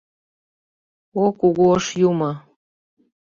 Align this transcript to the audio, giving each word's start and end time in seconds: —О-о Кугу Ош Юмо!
—О-о 1.21 1.31
Кугу 1.39 1.63
Ош 1.73 1.85
Юмо! 2.09 2.31